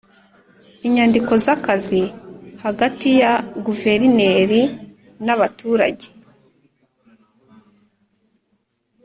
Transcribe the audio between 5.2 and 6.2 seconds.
na abaturage